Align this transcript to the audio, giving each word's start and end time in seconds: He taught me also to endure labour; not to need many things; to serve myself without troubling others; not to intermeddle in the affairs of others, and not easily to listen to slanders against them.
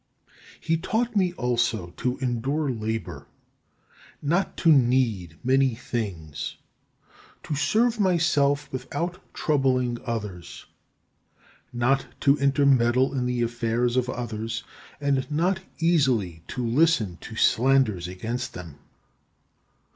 He 0.59 0.77
taught 0.77 1.15
me 1.15 1.31
also 1.33 1.91
to 1.97 2.17
endure 2.17 2.71
labour; 2.71 3.27
not 4.19 4.57
to 4.57 4.71
need 4.71 5.37
many 5.43 5.75
things; 5.75 6.55
to 7.43 7.53
serve 7.53 7.99
myself 7.99 8.67
without 8.71 9.19
troubling 9.35 9.99
others; 10.03 10.65
not 11.71 12.07
to 12.21 12.35
intermeddle 12.37 13.13
in 13.13 13.27
the 13.27 13.43
affairs 13.43 13.95
of 13.95 14.09
others, 14.09 14.63
and 14.99 15.29
not 15.29 15.59
easily 15.77 16.41
to 16.47 16.65
listen 16.65 17.17
to 17.21 17.35
slanders 17.35 18.07
against 18.07 18.55
them. 18.55 18.79